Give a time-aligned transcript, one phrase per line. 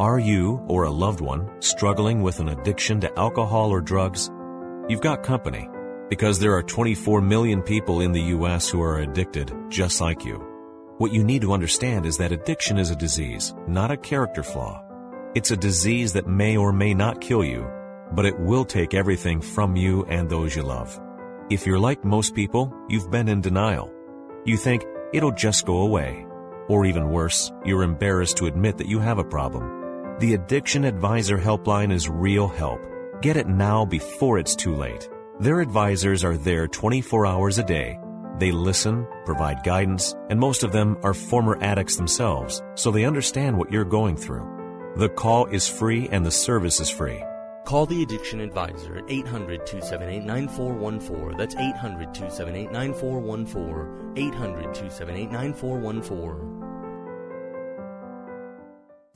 [0.00, 4.30] Are you or a loved one struggling with an addiction to alcohol or drugs?
[4.88, 5.68] You've got company
[6.08, 8.70] because there are 24 million people in the U.S.
[8.70, 10.42] who are addicted just like you.
[10.96, 14.82] What you need to understand is that addiction is a disease, not a character flaw.
[15.34, 17.68] It's a disease that may or may not kill you,
[18.12, 20.98] but it will take everything from you and those you love.
[21.50, 23.92] If you're like most people, you've been in denial.
[24.46, 26.26] You think it'll just go away.
[26.68, 29.81] Or even worse, you're embarrassed to admit that you have a problem.
[30.22, 32.80] The Addiction Advisor Helpline is real help.
[33.22, 35.10] Get it now before it's too late.
[35.40, 37.98] Their advisors are there 24 hours a day.
[38.38, 43.58] They listen, provide guidance, and most of them are former addicts themselves, so they understand
[43.58, 44.94] what you're going through.
[44.96, 47.20] The call is free and the service is free.
[47.64, 51.36] Call the Addiction Advisor at 800 278 9414.
[51.36, 54.12] That's 800 278 9414.
[54.28, 56.61] 800 278 9414.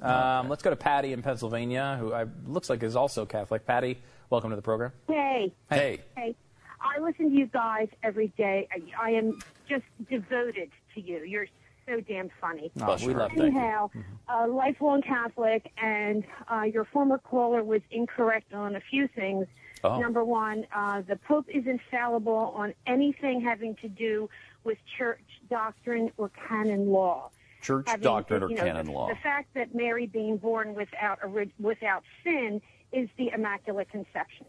[0.06, 3.66] Um, let's go to Patty in Pennsylvania, who I, looks like is also Catholic.
[3.66, 3.98] Patty,
[4.31, 4.92] welcome to the program.
[5.08, 5.53] Hey.
[5.69, 6.00] Hey.
[6.17, 6.36] Hey.
[6.81, 8.69] I listen to you guys every day.
[8.70, 11.25] I, I am just devoted to you.
[11.25, 11.48] You're
[11.86, 12.70] so damn funny.
[12.81, 13.42] Oh, we love that.
[13.44, 13.91] Anyhow,
[14.28, 19.47] a lifelong Catholic, and uh, your former caller was incorrect on a few things.
[19.84, 19.98] Oh.
[20.00, 24.28] Number one, uh, the Pope is infallible on anything having to do
[24.64, 27.31] with church doctrine or canon law.
[27.67, 29.09] Church Having- doctrine or know, canon law.
[29.09, 31.19] The fact that Mary being born without
[31.59, 34.47] without sin is the Immaculate Conception,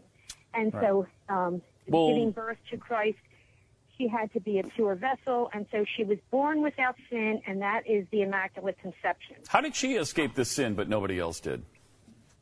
[0.54, 3.18] and so um, Well- giving birth to Christ,
[3.96, 7.60] she had to be a pure vessel, and so she was born without sin, and
[7.60, 9.36] that is the Immaculate Conception.
[9.48, 11.64] How did she escape this sin, but nobody else did?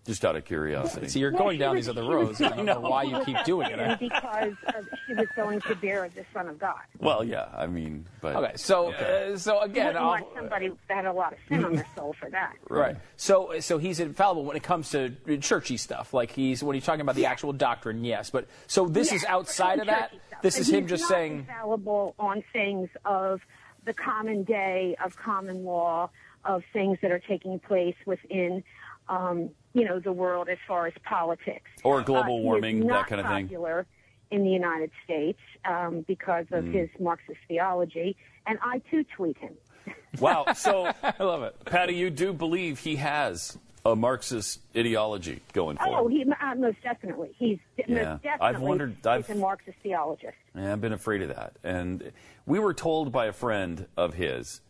[0.07, 1.09] Just out of curiosity.
[1.09, 2.41] See, you're Well, going down was- these other roads.
[2.41, 3.99] and I don't know why you keep doing it.
[4.01, 6.79] because of, she was going to bear the Son of God.
[6.99, 11.07] Well, yeah, I mean, but Okay, so uh, so again, wouldn't want somebody that had
[11.07, 12.55] a lot of sin on their soul for that.
[12.71, 12.97] Right.
[13.17, 16.15] So so he's infallible when it comes to churchy stuff.
[16.15, 18.31] Like he's when he's talking about the actual doctrine, yes.
[18.31, 20.11] But so this is outside of that.
[20.29, 20.43] stuff.
[20.43, 21.39] This And is him just not saying.
[21.41, 23.41] infallible on things of
[23.85, 26.11] the common day, of common law,
[26.45, 28.63] of things that are taking place within,
[29.09, 31.71] um, you know, the world as far as politics.
[31.85, 33.45] Or global Uh, warming, that kind of thing.
[33.47, 33.87] Popular
[34.31, 36.59] in the United States um, because Mm.
[36.59, 39.53] of his Marxist theology, and I too tweet him.
[40.21, 40.47] wow.
[40.55, 41.55] So, I love it.
[41.65, 46.13] Patty, you do believe he has a Marxist ideology going for Oh, him?
[46.13, 47.31] he uh, most definitely.
[47.39, 47.85] He's Yeah.
[48.15, 50.37] most definitely I've wondered- I've- is a Marxist theologist.
[50.57, 51.53] Yeah, I've been afraid of that.
[51.63, 52.11] And
[52.47, 54.61] we were told by a friend of his,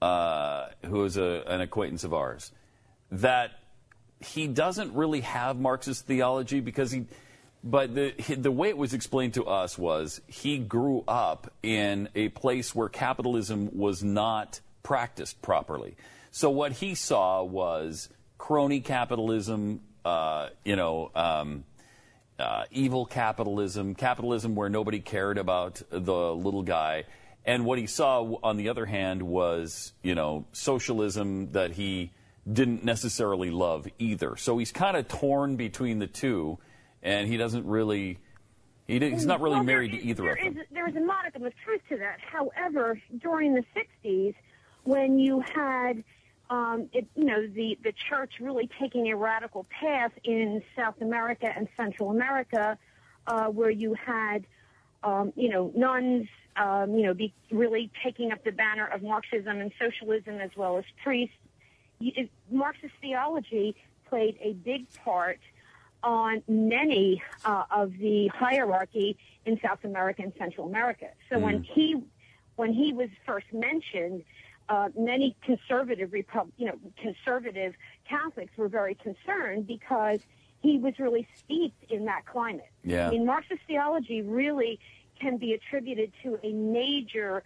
[0.00, 2.52] uh, who is a, an acquaintance of ours,
[3.10, 3.52] that
[4.20, 7.06] he doesn't really have Marxist theology because he.
[7.62, 12.28] But the the way it was explained to us was he grew up in a
[12.30, 15.96] place where capitalism was not practiced properly.
[16.30, 21.64] So what he saw was crony capitalism, uh, you know, um,
[22.38, 27.04] uh, evil capitalism, capitalism where nobody cared about the little guy.
[27.44, 32.12] And what he saw, on the other hand, was, you know, socialism that he
[32.50, 34.36] didn't necessarily love either.
[34.36, 36.58] So he's kind of torn between the two,
[37.02, 38.18] and he doesn't really,
[38.86, 40.58] he, di- he's not really Well, married to either of them.
[40.58, 42.18] is- there is a modicum of truth to that.
[42.20, 43.64] However, during the
[44.04, 44.34] 60s,
[44.84, 46.02] when you had,
[46.48, 51.46] um, it, you know, the, the church really taking a radical path in South America
[51.54, 52.78] and Central America,
[53.26, 54.46] uh, where you had,
[55.02, 56.26] um, you know, nuns,
[56.56, 60.78] um, you know, be really taking up the banner of Marxism and socialism as well
[60.78, 61.36] as priests.
[62.50, 63.76] Marxist theology
[64.08, 65.38] played a big part
[66.02, 71.08] on many uh, of the hierarchy in South America and Central America.
[71.30, 72.02] So when he
[72.56, 74.22] when he was first mentioned,
[74.68, 77.74] uh, many conservative Repub- you know conservative
[78.08, 80.20] Catholics were very concerned because
[80.60, 82.70] he was really steeped in that climate.
[82.84, 83.08] Yeah.
[83.08, 84.78] I mean, Marxist theology really
[85.18, 87.42] can be attributed to a major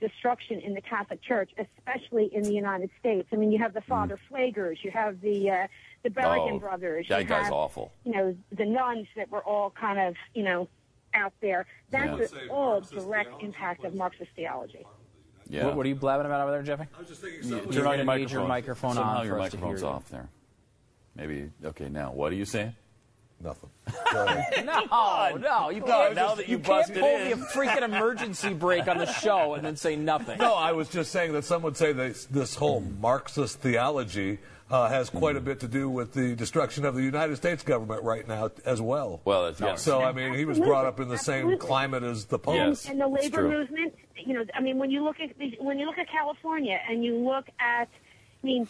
[0.00, 3.28] destruction in the Catholic Church, especially in the United States.
[3.32, 5.66] I mean, you have the Father Pflegers, you have the uh,
[6.02, 7.92] the Berrigan Oh, brothers, that you guy's have, awful.
[8.04, 10.68] You know, the nuns that were all kind of you know
[11.14, 11.66] out there.
[11.90, 12.38] That's Yeah.
[12.48, 14.86] a- all direct impact of Marxist theology.
[15.48, 15.66] Yeah.
[15.66, 16.84] What, what are you blabbing about over there, Jeffy?
[16.96, 17.72] I was just thinking Yeah, something.
[17.72, 19.88] Turn on your gotta need your microphone Somehow on your for us to microphone's you.
[19.88, 20.28] off there.
[21.14, 22.74] Maybe, okay, now, what are you saying?
[23.42, 23.70] Nothing.
[24.64, 26.14] No, no, you God, can't.
[26.14, 27.30] now that you can't busted pull in.
[27.30, 30.38] the freaking emergency brake on the show and then say nothing.
[30.38, 34.38] No, I was just saying that some would say that this whole Marxist theology
[34.70, 38.02] uh, has quite a bit to do with the destruction of the United States government
[38.02, 39.20] right now as well.
[39.24, 39.82] Well, that's, yes.
[39.82, 42.54] So, I mean, he was brought up in the same climate as the Pope.
[42.54, 42.88] Yes.
[42.88, 43.94] and the labor movement.
[44.14, 47.04] You know, I mean, when you look at the, when you look at California and
[47.04, 47.88] you look at,
[48.42, 48.68] I mean,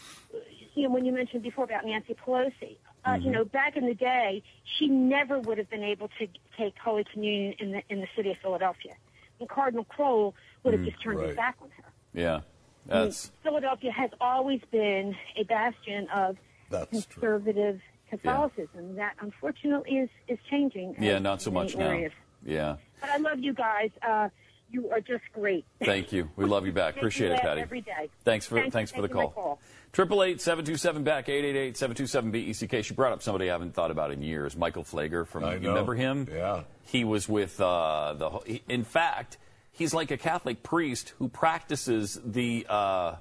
[0.74, 3.94] you know, when you mentioned before about Nancy Pelosi, uh, you know, back in the
[3.94, 4.42] day,
[4.78, 8.30] she never would have been able to take Holy Communion in the in the city
[8.30, 8.94] of Philadelphia,
[9.40, 11.28] and Cardinal Krol would have just turned right.
[11.28, 11.84] his back on her.
[12.14, 12.42] Yeah, I mean,
[12.86, 16.36] that's Philadelphia has always been a bastion of
[16.70, 17.20] That's true.
[17.20, 18.96] conservative Catholicism.
[18.96, 20.96] That unfortunately is is changing.
[21.00, 21.86] yeah, uh, not so much now.
[21.86, 22.12] areas.
[22.44, 23.90] Yeah, But I love you guys.
[24.06, 24.28] Uh,
[24.72, 25.64] you are just great.
[25.84, 26.28] thank you.
[26.36, 26.94] We love you back.
[26.96, 27.60] Make me Appreciate it, Patty.
[27.60, 28.08] Every day.
[28.24, 29.30] Thanks for Thanks thanks for for the call.
[29.30, 29.60] call.
[29.92, 32.82] Triple eight seven two seven BECK eight eight eight seven two seven BECK.
[32.84, 34.56] She brought up somebody I haven't thought about in years.
[34.56, 35.68] Michael Pfleger from I you know.
[35.70, 36.26] remember him?
[36.32, 36.62] Yeah.
[36.84, 38.30] He was with uh, the.
[38.46, 39.36] he- In fact,
[39.70, 42.66] he's like a Catholic priest who practices the.
[42.68, 43.16] Uh,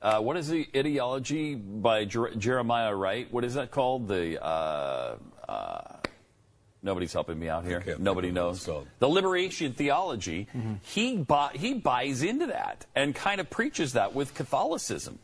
[0.00, 3.30] uh, what is the ideology by Jer- Jeremiah Wright?
[3.32, 4.06] What is that called?
[4.08, 5.16] The uh,
[5.48, 5.96] uh,
[6.82, 7.82] nobody's helping me out here.
[7.98, 10.48] Nobody think of what knows the liberation theology.
[10.54, 10.74] Mm-hmm.
[10.82, 15.18] He bu- he buys into that and kind of preaches that with Catholicism.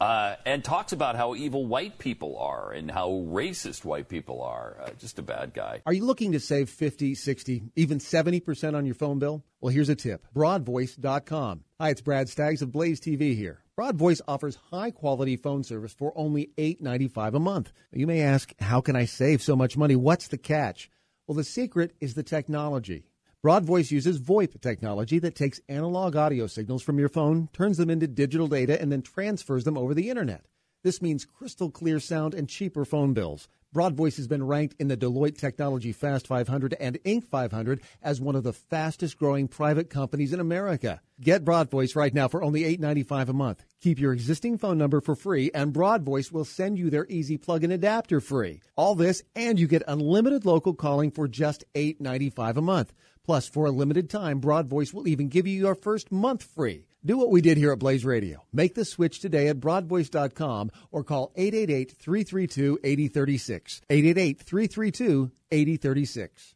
[0.00, 4.76] Uh, and talks about how evil white people are and how racist white people are.
[4.82, 5.80] Uh, just a bad guy.
[5.86, 9.42] Are you looking to save 50, 60, even 70% on your phone bill?
[9.60, 11.64] Well, here's a tip broadvoice.com.
[11.80, 13.62] Hi, it's Brad Staggs of Blaze TV here.
[13.78, 17.72] Broadvoice offers high quality phone service for only $8.95 a month.
[17.92, 19.96] You may ask, how can I save so much money?
[19.96, 20.90] What's the catch?
[21.26, 23.04] Well, the secret is the technology.
[23.46, 28.08] Broadvoice uses VoIP technology that takes analog audio signals from your phone, turns them into
[28.08, 30.46] digital data, and then transfers them over the internet.
[30.82, 33.46] This means crystal clear sound and cheaper phone bills.
[33.72, 37.22] Broadvoice has been ranked in the Deloitte Technology Fast 500 and Inc.
[37.22, 41.00] 500 as one of the fastest growing private companies in America.
[41.20, 43.64] Get Broadvoice right now for only $8.95 a month.
[43.80, 47.70] Keep your existing phone number for free, and Broadvoice will send you their easy plug-in
[47.70, 48.60] adapter free.
[48.76, 52.92] All this, and you get unlimited local calling for just $8.95 a month.
[53.26, 56.86] Plus, for a limited time, Broadvoice will even give you your first month free.
[57.04, 58.44] Do what we did here at Blaze Radio.
[58.52, 63.80] Make the switch today at broadvoice.com or call 888 332 8036.
[63.90, 66.54] 888 332 8036.